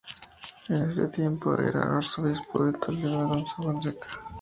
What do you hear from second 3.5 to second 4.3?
de Fonseca.